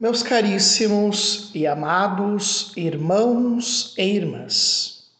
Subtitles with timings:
[0.00, 5.10] Meus caríssimos e amados irmãos e irmãs,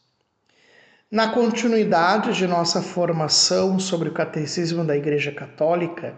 [1.11, 6.15] na continuidade de nossa formação sobre o Catecismo da Igreja Católica,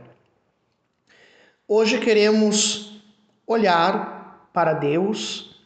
[1.67, 3.03] hoje queremos
[3.47, 5.59] olhar para Deus,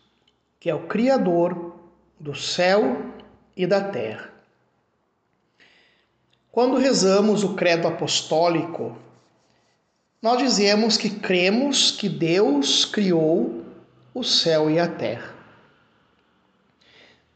[0.61, 1.75] que é o Criador
[2.21, 3.11] do céu
[3.57, 4.31] e da terra.
[6.53, 8.97] Quando rezamos o Credo Apostólico,
[10.25, 13.63] nós dizemos que cremos que Deus criou
[14.15, 15.35] o céu e a terra.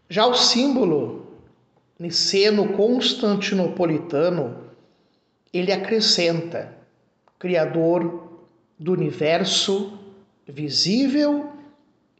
[0.09, 1.37] Já o símbolo
[1.99, 4.71] niceno-constantinopolitano,
[5.53, 6.75] ele acrescenta
[7.39, 8.41] Criador
[8.79, 9.99] do universo
[10.47, 11.53] visível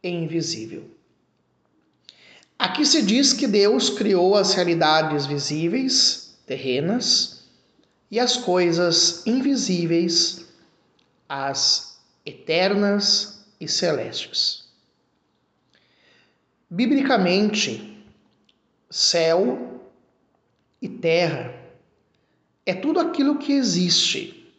[0.03, 0.83] e invisível.
[2.59, 7.49] Aqui se diz que Deus criou as realidades visíveis, terrenas,
[8.11, 10.47] e as coisas invisíveis,
[11.29, 14.67] as eternas e celestes.
[16.67, 18.03] Biblicamente,
[18.89, 19.79] céu
[20.81, 21.53] e terra
[22.65, 24.51] é tudo aquilo que existe,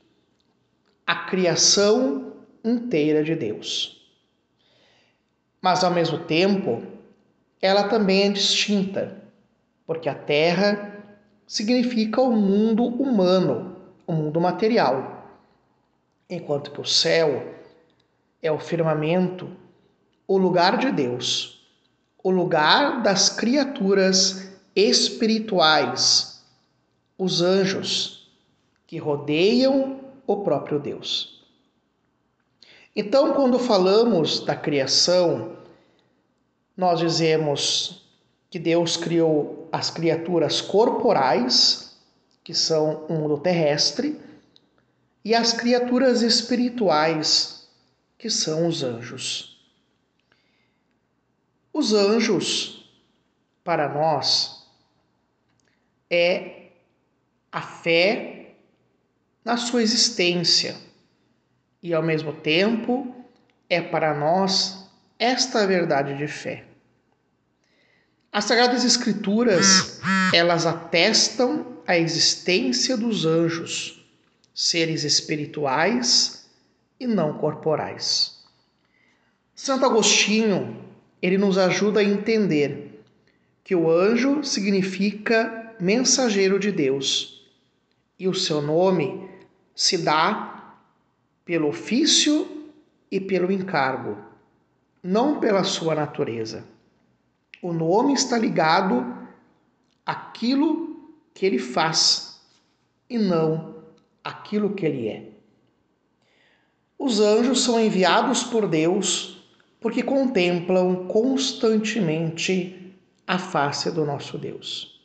[1.04, 2.32] a criação
[2.64, 4.08] inteira de Deus.
[5.60, 6.82] Mas ao mesmo tempo,
[7.60, 9.22] ela também é distinta,
[9.86, 11.04] porque a terra
[11.46, 15.19] significa o mundo humano, o mundo material
[16.30, 17.54] enquanto que o céu
[18.40, 19.50] é o firmamento,
[20.26, 21.68] o lugar de Deus,
[22.22, 26.44] o lugar das criaturas espirituais,
[27.18, 28.30] os anjos
[28.86, 31.44] que rodeiam o próprio Deus.
[32.94, 35.56] Então, quando falamos da criação,
[36.76, 38.06] nós dizemos
[38.48, 41.96] que Deus criou as criaturas corporais,
[42.42, 44.18] que são o mundo terrestre,
[45.24, 47.68] e as criaturas espirituais,
[48.18, 49.60] que são os anjos.
[51.72, 52.90] Os anjos,
[53.62, 54.66] para nós,
[56.08, 56.70] é
[57.52, 58.54] a fé
[59.44, 60.76] na sua existência
[61.82, 63.14] e, ao mesmo tempo,
[63.68, 66.64] é para nós esta verdade de fé.
[68.32, 70.00] As Sagradas Escrituras,
[70.32, 73.99] elas atestam a existência dos anjos
[74.60, 76.46] seres espirituais
[77.00, 78.44] e não corporais.
[79.54, 80.84] Santo Agostinho,
[81.22, 83.02] ele nos ajuda a entender
[83.64, 87.50] que o anjo significa mensageiro de Deus
[88.18, 89.30] e o seu nome
[89.74, 90.76] se dá
[91.42, 92.68] pelo ofício
[93.10, 94.18] e pelo encargo,
[95.02, 96.66] não pela sua natureza.
[97.62, 99.06] O nome está ligado
[100.04, 102.42] àquilo que ele faz
[103.08, 103.79] e não
[104.22, 105.24] aquilo que ele é.
[106.98, 109.42] Os anjos são enviados por Deus
[109.80, 112.94] porque contemplam constantemente
[113.26, 115.00] a face do nosso Deus.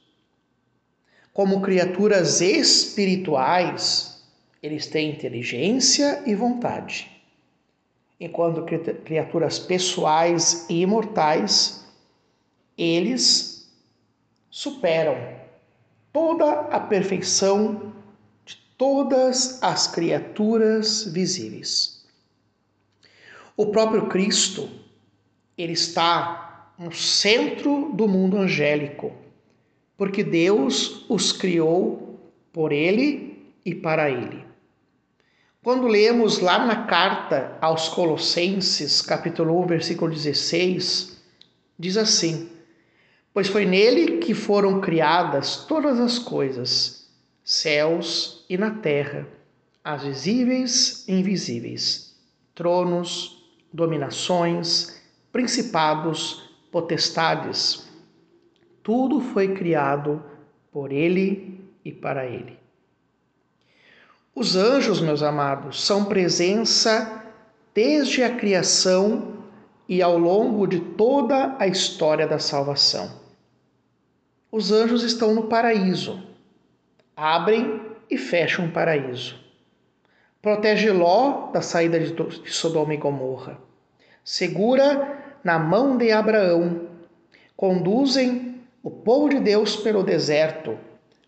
[1.33, 4.23] Como criaturas espirituais,
[4.61, 7.09] eles têm inteligência e vontade,
[8.19, 8.65] enquanto
[9.03, 11.85] criaturas pessoais e imortais,
[12.77, 13.69] eles
[14.49, 15.15] superam
[16.11, 17.93] toda a perfeição
[18.77, 22.03] todas as criaturas visíveis.
[23.55, 24.69] O próprio Cristo,
[25.57, 29.13] ele está no centro do mundo angélico,
[29.97, 32.19] porque Deus os criou
[32.51, 34.43] por ele e para ele.
[35.63, 41.17] Quando lemos lá na carta aos Colossenses, capítulo 1, versículo 16,
[41.79, 42.49] diz assim:
[43.33, 47.04] Pois foi nele que foram criadas todas as coisas
[47.45, 49.27] céus e na terra,
[49.83, 52.19] as visíveis e invisíveis,
[52.55, 54.99] tronos, dominações,
[55.31, 57.87] principados, potestades.
[58.81, 60.23] Tudo foi criado
[60.71, 62.57] por ele e para ele.
[64.33, 67.23] Os anjos, meus amados, são presença
[67.75, 69.35] desde a criação
[69.87, 73.21] e ao longo de toda a história da salvação.
[74.51, 76.34] Os anjos estão no paraíso
[77.15, 79.39] abrem e fecham o paraíso.
[80.41, 82.13] Protege Ló da saída de
[82.51, 83.57] Sodoma e Gomorra.
[84.23, 86.87] Segura na mão de Abraão.
[87.55, 90.77] Conduzem o povo de Deus pelo deserto.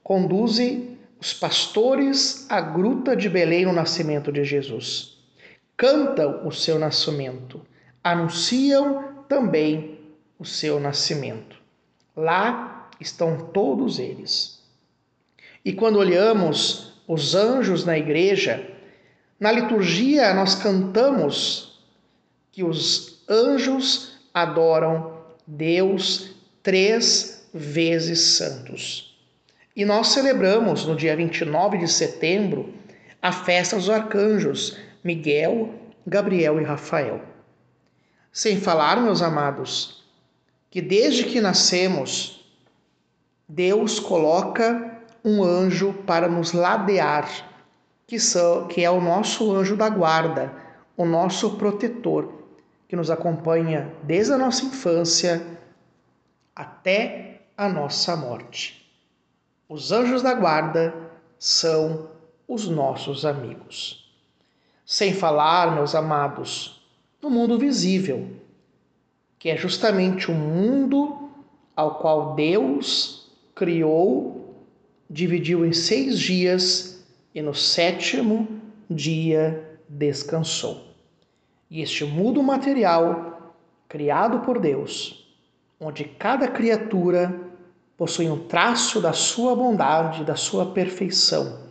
[0.04, 5.18] Conduzem os pastores à gruta de Belém no nascimento de Jesus.
[5.75, 7.62] Cantam o seu nascimento.
[8.04, 10.00] Anunciam também
[10.40, 11.57] o seu nascimento.
[12.16, 14.56] Lá estão todos eles.
[15.68, 18.66] E quando olhamos os anjos na igreja,
[19.38, 21.81] na liturgia nós cantamos
[22.54, 26.31] que os anjos adoram Deus
[26.64, 29.19] três vezes santos.
[29.75, 32.74] E nós celebramos no dia 29 de setembro
[33.22, 35.74] a festa dos arcanjos Miguel,
[36.08, 37.19] Gabriel e Rafael.
[38.31, 40.02] Sem falar, meus amados,
[40.72, 42.48] que desde que nascemos,
[43.50, 44.87] Deus coloca
[45.27, 47.27] um anjo para nos ladear,
[48.07, 50.53] que, são, que é o nosso anjo da guarda,
[50.95, 52.31] o nosso protetor,
[52.88, 55.45] que nos acompanha desde a nossa infância
[56.56, 58.89] até a nossa morte.
[59.68, 60.95] Os anjos da guarda
[61.38, 62.07] são
[62.47, 64.09] os nossos amigos.
[64.85, 66.81] Sem falar, meus amados,
[67.21, 68.30] no mundo visível,
[69.38, 71.30] que é justamente o mundo
[71.75, 74.37] ao qual Deus criou,
[75.09, 78.48] dividiu em seis dias e no sétimo
[78.89, 80.88] dia descansou.
[81.69, 83.56] E este mundo material,
[83.88, 85.27] criado por Deus,
[85.80, 87.39] onde cada criatura
[87.98, 91.68] possui um traço da sua bondade, da sua perfeição,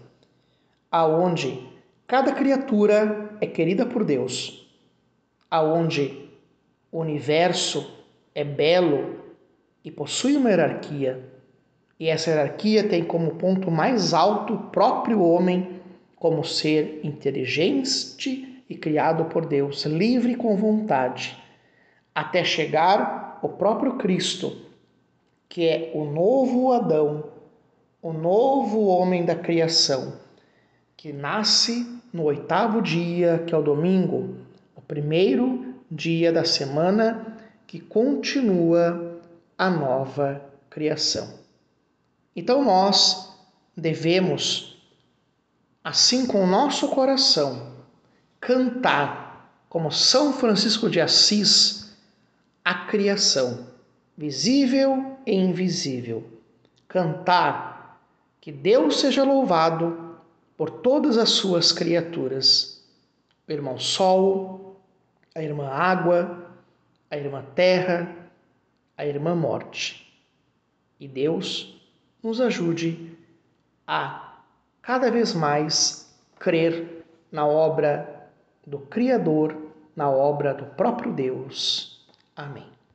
[0.91, 1.67] aonde
[2.07, 4.69] cada criatura é querida por Deus,
[5.51, 6.29] aonde
[6.91, 7.91] o universo
[8.35, 9.21] é belo
[9.85, 11.36] e possui uma hierarquia,
[11.99, 15.81] e essa hierarquia tem como ponto mais alto o próprio homem
[16.17, 21.39] como ser inteligente e criado por Deus, livre com vontade,
[22.15, 24.57] até chegar o próprio Cristo,
[25.49, 27.25] que é o novo Adão,
[28.03, 30.15] o novo homem da criação
[30.97, 34.37] que nasce no oitavo dia, que é o domingo,
[34.75, 39.21] o primeiro dia da semana que continua
[39.57, 41.46] a nova criação.
[42.37, 43.35] Então nós
[43.75, 44.79] devemos,
[45.83, 47.75] assim com o nosso coração,
[48.39, 51.97] cantar como São Francisco de Assis
[52.63, 53.67] a criação,
[54.15, 56.31] visível e invisível.
[56.87, 58.03] Cantar
[58.39, 60.19] que Deus seja louvado
[60.59, 62.85] por todas as suas criaturas:
[63.49, 64.79] o irmão Sol,
[65.35, 66.51] a irmã Água,
[67.11, 68.15] a irmã Terra,
[68.97, 70.03] a irmã Morte.
[70.99, 71.76] E Deus
[72.23, 73.17] nos ajude
[73.87, 74.41] a
[74.83, 78.29] cada vez mais crer na obra
[78.67, 79.57] do Criador,
[79.95, 82.07] na obra do próprio Deus.
[82.35, 82.76] Amém.